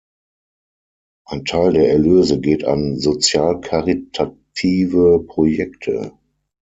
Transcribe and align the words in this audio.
Ein 1.27 1.45
Teil 1.45 1.73
der 1.73 1.91
Erlöse 1.91 2.39
geht 2.39 2.63
an 2.63 2.97
sozial-karitative 2.97 5.25
Projekte. 5.27 6.13